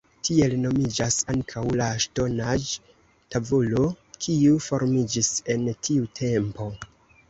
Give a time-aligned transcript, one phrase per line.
[0.27, 3.87] Tiel nomiĝas ankaŭ la ŝtonaĵ-tavolo,
[4.27, 6.73] kiu formiĝis en tiu tempo.